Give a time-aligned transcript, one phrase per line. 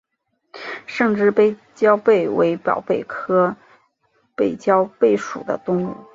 [0.87, 3.55] 胜枝背焦贝为宝贝科
[4.35, 5.95] 背焦贝属的动物。